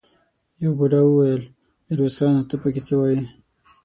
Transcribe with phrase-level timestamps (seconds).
[0.61, 1.41] يوه بوډا وويل:
[1.87, 2.41] ميرويس خانه!
[2.41, 3.21] ته څه پکې وايې؟